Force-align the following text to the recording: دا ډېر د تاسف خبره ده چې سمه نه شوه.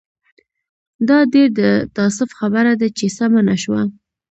دا 1.07 1.19
ډېر 1.33 1.49
د 1.59 1.61
تاسف 1.97 2.29
خبره 2.39 2.73
ده 2.81 2.87
چې 2.97 3.05
سمه 3.17 3.41
نه 3.49 3.55
شوه. 3.63 3.81